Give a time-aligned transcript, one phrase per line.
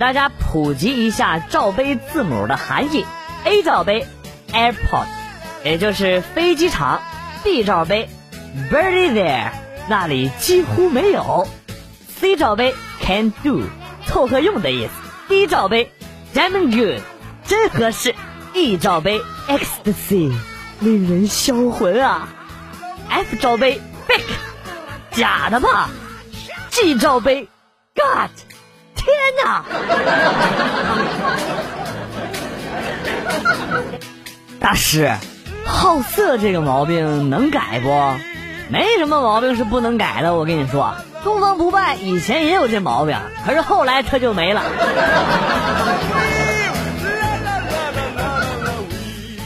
[0.00, 3.04] 大家普及一下罩杯字母的含义。
[3.44, 4.06] A 罩杯
[4.50, 5.04] ，airport，
[5.62, 7.02] 也就是飞机场
[7.44, 8.08] ；B 罩杯
[8.72, 9.50] ，barely there，
[9.90, 11.46] 那里几乎没有。
[12.18, 13.60] ；C 罩杯，can do，
[14.06, 14.92] 凑合用的意思。
[15.28, 15.92] ；D 罩杯
[16.34, 17.02] ，damn good，
[17.44, 18.14] 真合适。
[18.54, 20.32] ；E 罩杯，ecstasy，
[20.80, 22.26] 令人销魂啊。
[23.10, 23.78] ；F 罩杯
[24.08, 24.32] ，fake，
[25.10, 25.90] 假的吧
[26.70, 27.48] ；G 罩杯
[27.94, 28.30] ，God，
[29.00, 29.64] 天哪！
[34.60, 35.10] 大师，
[35.64, 37.88] 好色这个毛病能改不？
[38.68, 40.34] 没什么毛病是不能改的。
[40.34, 44.62] 我跟你说，东方不败以前也有这毛病，可是后来他就没了。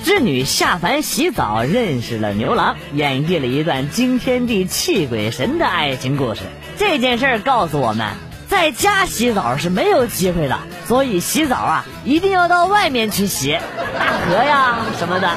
[0.05, 6.43] 织女下凡洗澡，认识了牛郎，演绎了一段惊天地泣鬼神的爱情故事。
[6.77, 8.09] 这件事告诉我们，
[8.55, 13.59] 在家洗澡是没有机会的，所以洗澡啊，一定要到外面去洗，
[13.99, 15.29] 大河呀什么的。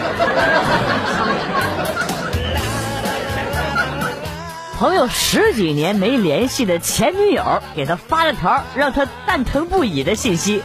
[4.77, 10.61] 朋友十几年没联系的前女友给他发了条让他蛋疼不已的信息：“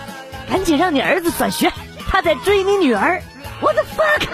[0.50, 1.72] 赶紧让你儿子转学，
[2.06, 3.22] 他在追你女儿。”
[3.62, 4.28] What the fuck！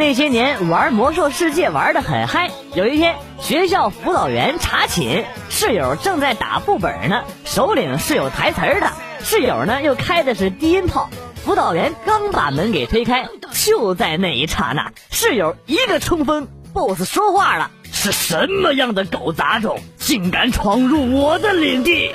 [0.00, 8.90] 那些年玩魔兽世界玩的很嗨，有一天学校辅导员查寝，室友正在打副本呢，首领是有台词的，
[9.22, 11.10] 室友呢又开的是低音炮，
[11.44, 22.14] 辅导员刚把门给推开，就在那一刹那，室友一个冲锋，BOSS 说话了：“是什么样的狗杂种，竟敢闯入我的领地？”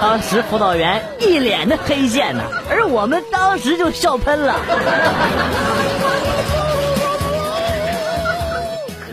[0.00, 4.56] 当时辅导员一脸的黑线呢，而我们当时就笑喷了。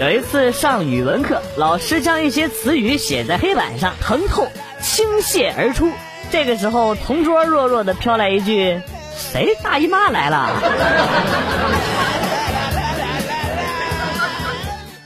[0.02, 4.48] 有一次上语文课，老师将一些词语写在黑板上，疼痛
[4.82, 5.92] 倾泻而出。
[6.32, 8.82] 这个时候，同桌弱弱的飘来一句
[9.16, 10.50] ：“谁大姨妈来了？”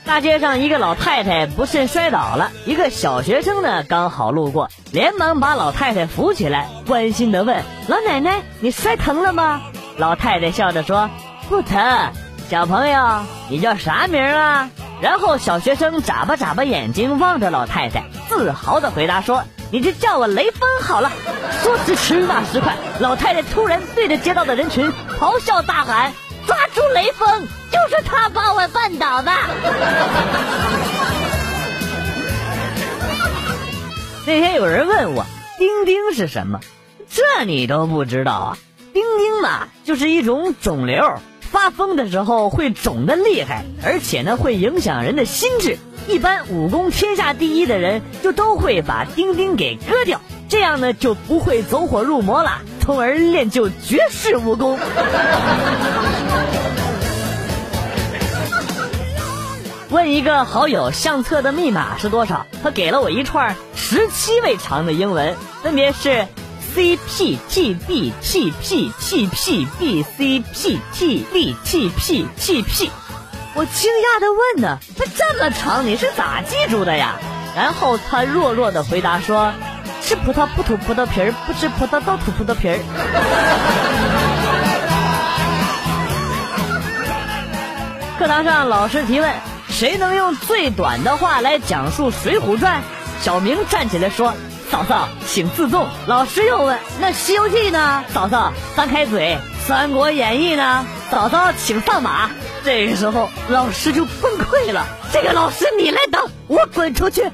[0.06, 9.60] 大街上一个老太太不慎摔倒了，一个小学生呢刚好路过，连忙把老太太扶起来，关心的问：“老奶奶，你摔疼了吗？”
[9.98, 11.10] 老太太笑着说
[11.50, 11.78] ：“不疼。”
[12.48, 13.20] 小朋友，
[13.50, 14.70] 你叫啥名啊？
[15.02, 21.12] 然后小学生眨巴眨巴眼睛望着老太太，自豪的回答说：“你就叫我雷锋好了。”
[21.62, 24.90] 说时迟那时快，老太太突然对着街道的人群
[25.20, 26.12] 咆哮大喊
[26.46, 27.46] ：“抓住雷锋！
[27.70, 29.30] 就是他把我绊倒的！”
[34.26, 35.26] 那天有人问我
[35.58, 36.60] ：“钉钉是什么？”
[37.08, 38.58] 这你都不知道啊？
[38.94, 41.20] 钉钉嘛，就是一种肿瘤。
[41.56, 45.78] 发疯的时候会肿的厉害，而且呢会影响人的心智。
[46.06, 54.78] 一般武功天下第一的人就都会把钉钉给割掉，这样呢就不会走火入魔了，从而练就绝世武功。
[59.88, 62.46] 问一个好友相册的密码是多少？
[62.62, 66.26] 他给了我一串十七位长的英文，分别是。
[66.76, 72.60] C P T B T P T P B C P T B T P T
[72.60, 72.90] P，
[73.54, 77.16] 我惊讶的问呢，它这么长你是咋记住的呀？
[77.56, 79.54] 然后他弱弱的回答说
[80.04, 82.76] ：“吃葡萄不吐葡萄皮儿，不吃葡萄倒吐葡萄皮儿。”
[88.20, 89.32] 课堂上老师提问
[89.72, 92.82] ：“谁能用最短的话来讲述《水浒传》？”
[93.24, 94.34] 小明站起来说。
[94.70, 95.86] 嫂嫂，请自重。
[96.06, 99.38] 老师又问：“那《西游记》呢？”嫂嫂张开嘴。
[99.68, 100.84] 《三国演义》呢？
[101.10, 102.30] 嫂嫂请上马。
[102.64, 104.86] 这个时候，老师就崩溃了。
[105.12, 107.22] 这个老师你来当，我滚出去。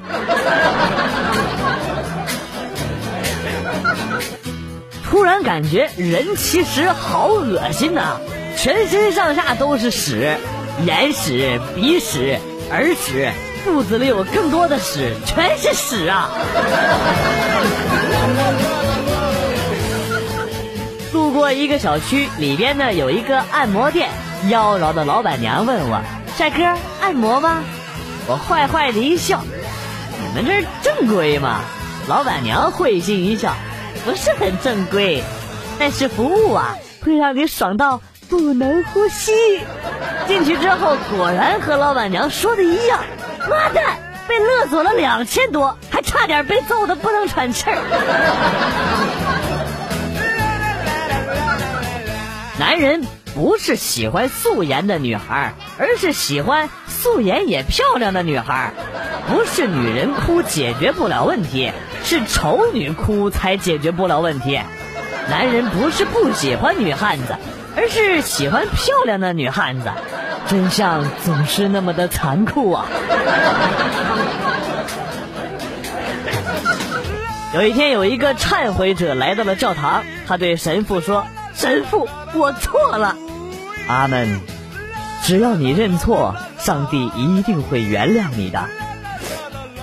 [5.09, 8.17] 突然感觉人其实好恶心呐，
[8.57, 10.37] 全身上下都是屎，
[10.85, 12.39] 眼屎、鼻屎、
[12.71, 13.31] 耳屎。
[13.63, 16.29] 肚子里有更多的屎，全是屎啊！
[21.13, 24.09] 路过一个小区，里边呢有一个按摩店，
[24.49, 26.01] 妖娆的老板娘问我
[26.35, 26.63] ：“帅哥，
[27.01, 27.63] 按摩吗？”
[28.27, 29.41] 我坏坏的一笑
[30.19, 31.61] ：“你们这儿正规吗？”
[32.07, 33.55] 老板娘会心一笑
[34.03, 35.23] ：“不是很正规，
[35.79, 39.31] 但是服务啊会让你爽到不能呼吸。”
[40.27, 42.99] 进去之后，果然和老板娘说的一样。
[43.49, 43.81] 妈的，
[44.27, 47.77] 被勒索了两千多，还差点被揍的不能喘气儿。
[52.59, 58.71] 男人不是喜欢素颜的女孩，而是喜欢素颜也漂亮的女孩。
[59.27, 61.71] 不是女人哭解决不了问题，
[62.03, 64.59] 是丑女哭才解决不了问题。
[65.29, 67.37] 男人不是不喜欢女汉子，
[67.75, 69.89] 而是喜欢漂亮的女汉子。
[70.47, 72.85] 真相总是那么的残酷啊！
[77.53, 81.25] 有一天，有一个忏悔者来到了教堂，他对神父说
[81.55, 83.15] ：“神父，我错了。”
[83.87, 84.39] 阿门。
[85.23, 88.65] 只要你认错，上帝一定会原谅你的。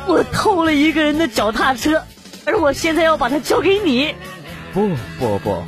[0.06, 2.02] 我偷了一个人的脚踏车，
[2.44, 4.14] 而我现在要把它交给你。
[4.74, 5.62] 不不不，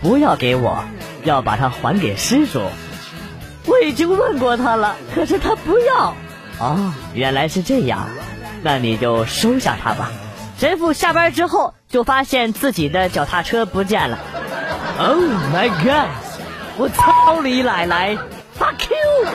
[0.00, 0.82] 不要给我，
[1.24, 2.62] 要把它还给师叔。
[3.68, 6.14] 我已经问过他了，可是他不要。
[6.58, 8.08] 哦，原来是这样，
[8.62, 10.10] 那你就收下他吧。
[10.58, 14.18] 神父下班之后就发现自己的脚踏车不见了。
[14.98, 15.18] Oh
[15.54, 16.08] my god！
[16.76, 18.16] 我操你奶奶
[18.58, 19.28] ！Fuck you！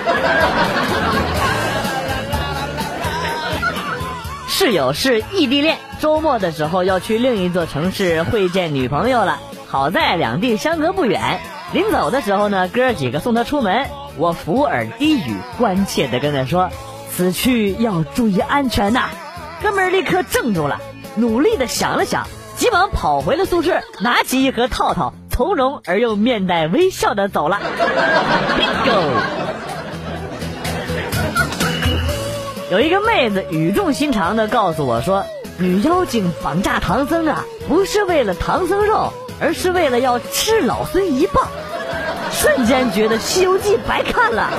[4.50, 9.40] 室友是异地恋，周末的时候要去另一座城市会见女朋友了。
[9.68, 11.40] 好在两地相隔不远，
[11.72, 13.88] 临走的时候呢，哥几个送他出门。
[14.18, 16.70] 我伏耳低语，关切的跟他说
[17.12, 19.10] ：“此去要注意安全呐！”
[19.64, 20.80] 哥们儿立刻怔住了，
[21.16, 27.60] 努力的想了想，急忙跑回了宿舍，拿起一盒套套，从容而又面带微笑的走了。
[28.58, 29.02] Bingo！
[32.72, 35.26] 有一个妹子语重心长的告诉我说
[35.58, 41.48] ：“女妖精绑架唐僧啊，不是为了唐僧肉，而是为了要吃老孙一棒。”
[42.44, 44.52] 瞬间觉得《西游记》白看了。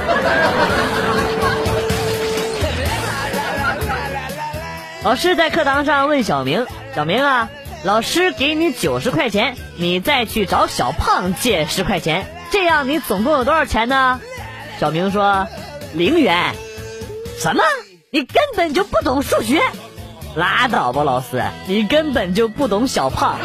[5.03, 6.67] 老师在课堂上问小明
[6.97, 7.51] ：“小明啊，
[7.83, 14.19] 老师给你九十块钱，你再去找小胖借十块钱，这样你总共有多少钱呢？”
[14.81, 15.47] 小明说
[15.93, 16.55] ：“零元。”
[17.39, 17.63] 什么？
[18.09, 19.61] 你根本就不懂数学？
[20.35, 23.37] 拉倒吧，老师，你根本就不懂小胖。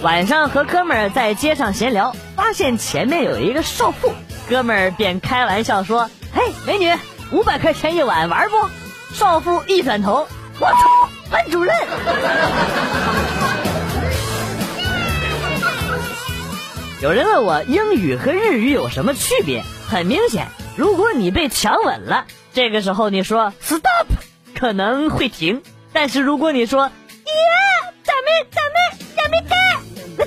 [0.00, 4.12] 晚上和哥们儿在街上闲聊，发现前面有一个少妇，
[4.48, 6.94] 哥们儿便开玩笑说：“嘿，美女，
[7.32, 8.54] 五百块钱一晚玩不？”
[9.12, 10.28] 少妇一转头，
[10.60, 11.74] 我操，班主任！
[17.02, 19.64] 有人问我英语和日语有什么区别？
[19.88, 20.46] 很明显，
[20.76, 24.06] 如果你被强吻了，这个时候你说 “stop”，
[24.56, 25.56] 可能会停；
[25.92, 26.92] 但是如果你说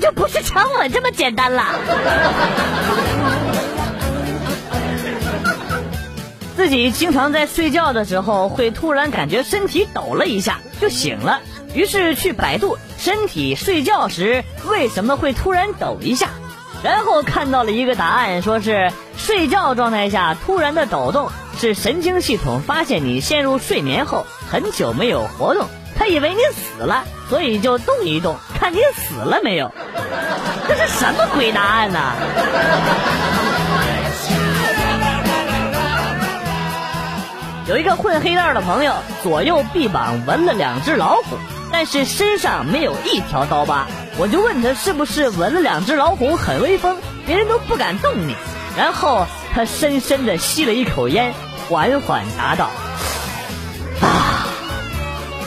[0.01, 1.65] 就不是强吻这么简单了。
[6.57, 11.39] 自己经常在睡觉的时候会突然感觉身体抖了一下就醒了，
[11.74, 16.30] 于是去百度身体睡觉时为什么会突然抖一下，
[16.83, 25.68] 然后看到了一个答案，说是睡觉状态下突然的抖动是神经系统发现你陷入睡眠后很久没有活动。
[26.11, 29.71] 以为你死了，所以就动一动，看你死了没有。
[30.68, 31.99] 这是什么鬼答案呢？
[37.65, 41.37] 有一个混黑道的朋友，左右臂膀纹了两只老虎，
[41.71, 43.87] 但是身上没有一条刀疤。
[44.18, 48.35] 我就问他是不是纹了两只老虎很威风，别人都不敢动你。
[48.77, 51.33] 然后他深深的吸了一口烟，
[51.69, 52.69] 缓缓答道。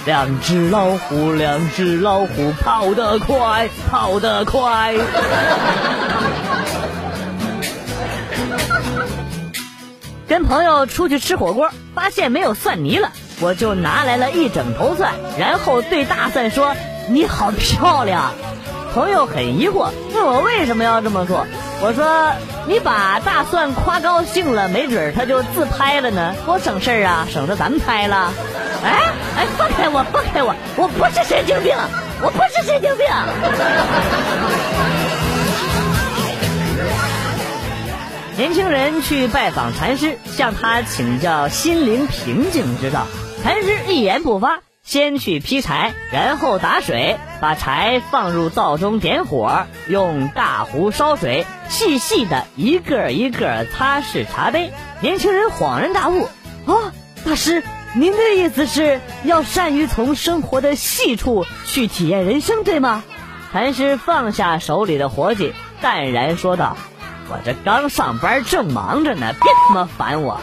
[0.06, 4.94] 两只老虎，两只老虎，跑得快，跑得快。
[10.28, 16.74] 跟朋友出去吃火锅，发现没有蒜泥了，我就拿来了一整头蒜，然后对大蒜说
[17.08, 18.32] ：“你好漂亮。”
[18.92, 21.46] 朋友很疑惑，问我为什么要这么做。
[21.80, 22.32] 我说
[22.68, 28.30] ：“你把大蒜夸高兴了，没准他就自拍了呢，多省事儿啊，省得咱们拍了。”
[28.84, 30.54] 哎哎，放开我，放开我！
[30.76, 31.74] 我不是神经病，
[32.20, 33.06] 我不是神经病。
[38.36, 43.06] 年轻人去拜访禅师，向他请教心灵平静之道。
[43.42, 54.72] 禅师一言不发，先去劈柴，然后打水，把柴放入灶中点火，用大壶烧水，细细的一个一个擦拭茶杯。
[55.00, 56.24] 年轻人恍然大悟：
[56.66, 56.92] 啊，
[57.24, 57.62] 大师。
[57.96, 63.04] 您的意思是要善于从生活的细处去体验人生，对吗？
[63.52, 66.76] 禅师放下手里的活计，淡然说道
[67.30, 70.40] ：“我这刚上班正忙着呢，别他妈烦我。”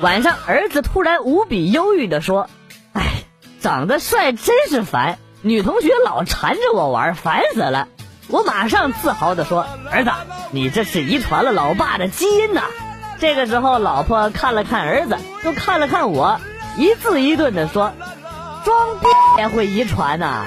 [0.00, 2.50] 晚上，儿子突然无比忧郁的说
[2.94, 3.22] ：“哎，
[3.60, 7.86] 长得帅真是烦，女同学老缠着我玩，烦死了。”
[8.28, 10.10] 我马上自豪地说：“儿子，
[10.50, 12.62] 你这是遗传了老爸的基因呐！”
[13.20, 16.40] 这个时候，老婆看了看儿子，又看了看我，
[16.76, 17.92] 一字一顿地说
[18.64, 19.06] ：“装逼
[19.38, 20.44] 也会遗传呐！”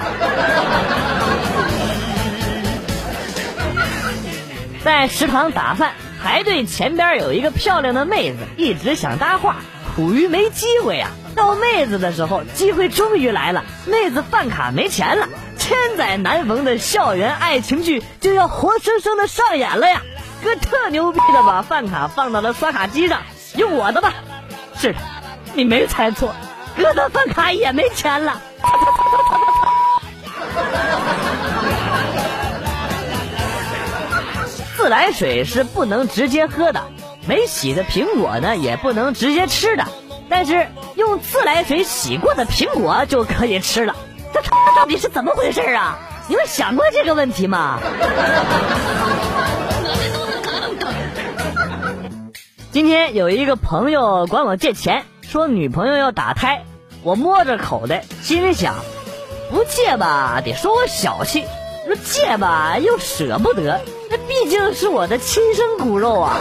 [4.84, 5.92] 在食堂打饭，
[6.22, 9.56] 排队前边有一个漂亮的妹子，一直想搭话，
[9.94, 11.08] 苦于没机会呀。
[11.34, 15.28] 到妹子的时候，机会终于来了，妹子饭卡没钱了，
[15.68, 20.00] 千载难逢的校园爱情剧就要活生生的上演了呀！
[20.42, 23.20] 哥特牛逼的把饭卡放到了刷卡机上，
[23.54, 24.14] 用我的吧。
[24.78, 24.98] 是的，
[25.52, 26.34] 你没猜错，
[26.74, 28.40] 哥的饭卡也没钱了。
[34.74, 36.82] 自来水是不能直接喝的，
[37.26, 39.84] 没洗的苹果呢也不能直接吃的，
[40.30, 43.94] 但是用自来水洗过的苹果就可以吃了。
[44.42, 45.98] 这到底是怎么回事啊？
[46.28, 47.80] 你们想过这个问题吗？
[52.70, 56.64] 今天有一个朋友管我借钱，说女朋友要打胎，
[57.02, 58.74] 我摸着口袋，心里想，
[59.50, 61.46] 不借吧得说我小气，
[61.86, 63.80] 说借吧又舍不得。
[64.10, 66.36] 那毕竟是我的亲生骨肉啊！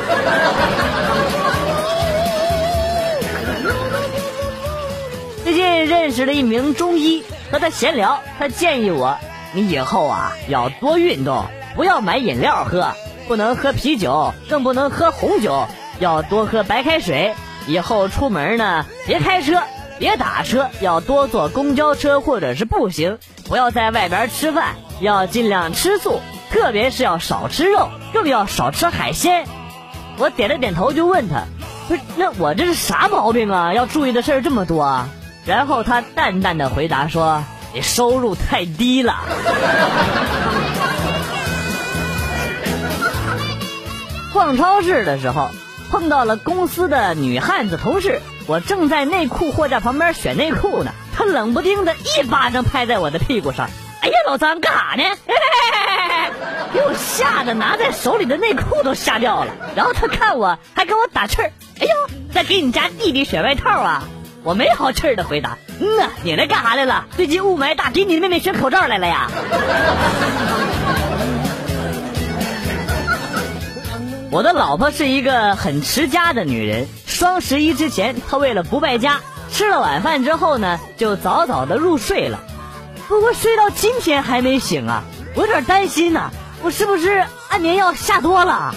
[5.58, 9.18] 近认识了一名中医，和他闲聊，他建议我，
[9.54, 11.46] 你以后啊要多运动，
[11.76, 12.92] 不要买饮料喝，
[13.28, 15.66] 不能喝啤酒，更不能喝红酒，
[16.00, 17.34] 要多喝白开水。
[17.66, 19.64] 以后出门呢，别开车，
[19.98, 26.20] 别打车，要多坐公交车或者是步行，不要在外边吃饭，要尽量吃素。
[26.52, 29.48] 特别是要少吃肉，更要少吃海鲜。
[30.20, 31.46] 我点了点头，就问他
[31.90, 33.74] ：“不是，那我这是啥毛病啊？
[33.74, 35.10] 要注意的事儿这么多。”啊？”
[35.48, 39.16] 然后他淡淡的回答说：“你收入太低了。”
[44.34, 45.50] 逛超市的时候，
[45.90, 53.70] 碰到了公司的女汉子同事，我正在内裤货架旁边选内裤呢，她冷不丁的一巴掌拍在我的屁股上。
[54.02, 55.04] 哎呀，老张干啥呢？
[56.74, 59.54] 给我吓得拿在手里的内裤都吓掉了。
[59.76, 61.52] 然后他看我，还给我打气儿。
[61.80, 64.04] 哎呦，在给你家弟弟选外套啊！
[64.44, 67.06] 我没好气的回答：嗯啊，你来干啥来了？
[67.16, 69.30] 最近雾霾大，给你妹妹选口罩来了呀。
[74.32, 76.88] 我的老婆是一个很持家的女人。
[77.06, 79.20] 双十一之前，她为了不败家，
[79.52, 82.40] 吃了晚饭之后呢，就早早的入睡了。
[83.08, 85.04] 不过睡到今天还没醒啊，
[85.34, 86.30] 我有点担心呐，
[86.62, 88.74] 我是不是安眠药下多了？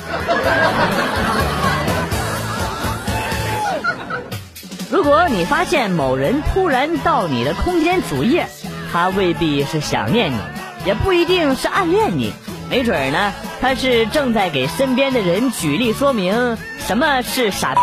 [4.90, 8.48] 如果你发现某人突然到你的空间主页，
[8.92, 10.36] 他未必是想念你，
[10.84, 12.32] 也不一定是暗恋你，
[12.68, 17.80] 没准呢，他是正在给身边的人举例说明什么是傻逼。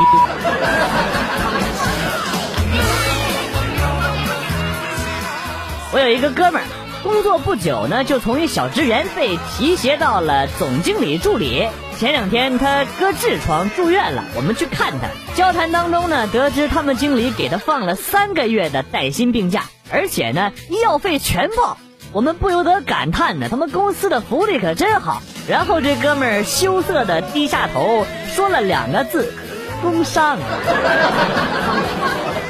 [5.93, 6.67] 我有一个哥们儿，
[7.03, 11.69] 工作不久呢，就从一小职员被提携到了总经理助理。
[11.97, 15.07] 前两天他割痔疮住院了，我们去看他。
[15.33, 21.79] 交谈当中呢，得知他们经理给他放了三个月的带薪病假，而且呢，医药费全报。
[22.11, 25.23] 我们不由得感叹呢，他们公司的福利可真好。
[25.49, 29.33] 然后这哥们儿羞涩的低下头，说了两个字：
[29.81, 30.37] 工伤。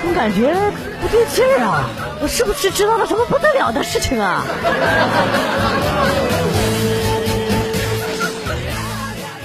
[0.02, 0.54] 总感觉
[1.02, 1.90] 不对劲儿啊！
[2.22, 4.44] 我是不是知道了什么不得了的事情啊？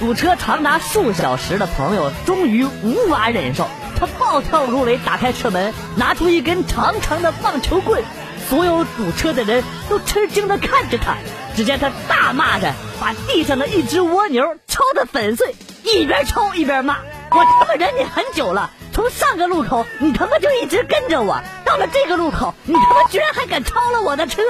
[0.03, 8.03] 堵车长达数小时的朋友终于无法忍受，他暴跳如雷，打开车门，拿出一根长长的棒球棍。
[8.49, 11.15] 所有堵车的人都吃惊的看着他。
[11.55, 15.55] 只见他大骂着，把地上的一只蜗牛敲得粉碎，
[15.85, 16.97] 一边抽一边骂
[17.31, 24.41] ：“我他妈忍你很久了。”从上个路口，你他妈就一直跟着我，到了这个路口，你他妈居然还敢超了我的车！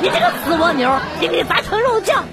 [0.00, 2.24] 你这个死蜗牛，给你砸成肉酱！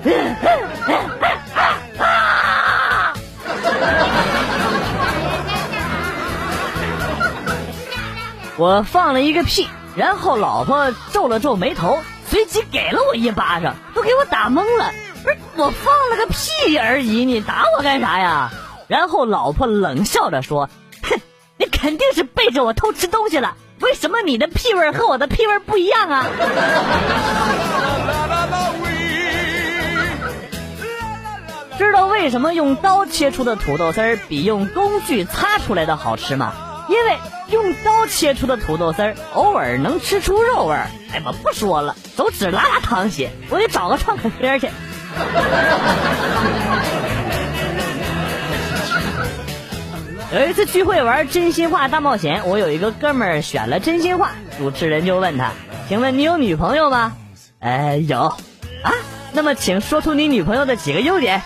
[8.62, 14.92] 我放了一个屁，然后老婆皱了皱眉头，随即给了我一巴掌，都给我打懵了。
[15.24, 18.52] 不是我放了个屁而已，你打我干啥呀？
[18.88, 20.70] 然后老婆冷笑着说。
[21.02, 21.20] 哼
[21.58, 26.28] 你肯定是背着我偷吃东西了，为什么你的屁味和我的屁味不一样啊？
[31.80, 36.54] 知道为什么用刀切出的土豆丝儿比用工具擦出来的好吃吗？
[36.92, 37.18] 因为
[37.52, 40.88] 用刀切出的土豆丝儿偶尔能吃出肉味儿。
[41.14, 44.70] 哎，我不说了，手指拉拉淌血，我得找个创可贴去。
[50.34, 55.52] 有一次聚会玩真心话大冒险，我有一个哥们儿选了真心话，主持人就问他
[55.88, 57.14] ：“请问你有女朋友吗
[57.60, 58.20] ？”“呃，有。
[58.84, 58.92] ”“啊，
[59.34, 61.42] 那么请说出你女朋友的几个优点。”“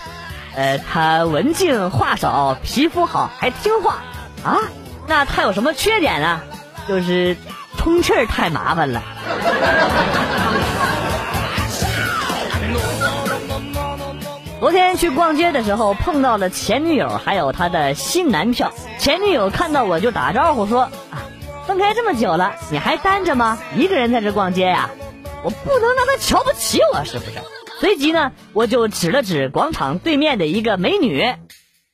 [0.54, 3.96] 呃，她文静，话少，皮肤好，还听话。
[4.44, 4.58] ”“啊，
[5.06, 6.40] 那她有什么缺点呢
[6.88, 7.36] ？”“就是
[7.76, 9.02] 通气儿太麻烦了。”
[14.58, 18.72] 昨天去逛街的时候碰到了前女友，还有她的新男票。
[18.98, 20.82] 前女友看到我就打招呼说
[21.12, 21.22] ：“啊，
[21.66, 23.58] 分开这么久了，你还单着吗？
[23.76, 24.90] 一个人在这逛街呀？
[25.44, 27.32] 我不能让他瞧不起我，是不是？”
[27.78, 31.34] 随即呢，我就指了指广场对面的一个美女，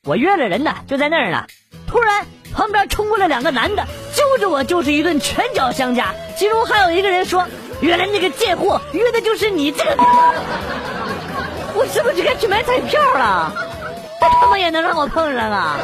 [0.05, 1.45] 我约了人呢，就在那儿呢。
[1.85, 7.45] 突然旁边冲过来两个男的，揪着我就是一顿拳脚相加，其中还有一个人说
[7.81, 9.95] ：“原来那个贱货约的就是你这个。
[11.75, 13.51] ”我是不是该去买彩票了？
[14.21, 15.77] 这他妈也能让我碰上啊！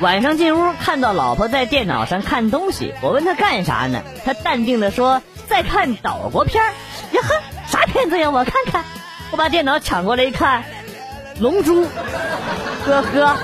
[0.00, 4.02] 晚上进屋看到老婆在电脑上看东西，我问她干啥呢？
[4.24, 6.64] 她淡定的说在看岛国片
[7.12, 7.34] 呀呵，
[7.68, 8.30] 啥片子呀？
[8.30, 8.84] 我看看。
[9.32, 10.62] 我把电脑抢过来一看，
[11.40, 11.84] 《龙珠》，
[12.86, 13.36] 呵呵。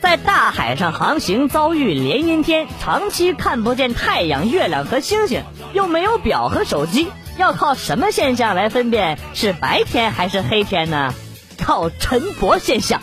[0.00, 5.42] 在大海上航行，遭遇连阴天，长期看不见太阳、月亮和星星，
[5.72, 11.12] 又没有表和手机，要靠什么现象来分辨是白天还是黑天呢？
[11.62, 13.00] 靠晨勃现象。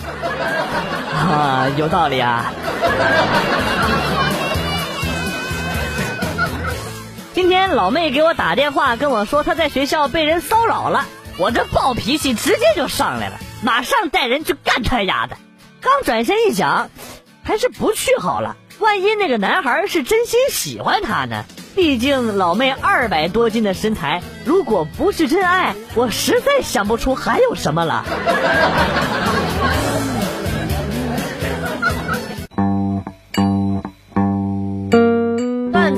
[1.13, 2.51] 啊，有道理啊。
[7.35, 11.03] 今天老妹给我打电话跟我说她在学校被人骚扰了，
[11.37, 15.35] 我这暴脾气直接就上来了，马上带人去干他丫的。
[15.81, 16.89] 刚转身一想，
[17.43, 18.55] 还是不去好了。
[18.79, 21.43] 万一那个男孩是真心喜欢她呢？
[21.75, 28.05] 毕竟老妹二百多斤的身材，如果不是真爱，我实在想不出还有什么了。